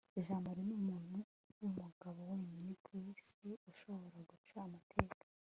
jamali 0.25 0.61
numuntu 0.69 1.17
wumugabo 1.59 2.19
wenyine 2.29 2.71
kwisi 2.85 3.47
ushobora 3.71 4.17
guca 4.29 4.55
amateka 4.67 5.17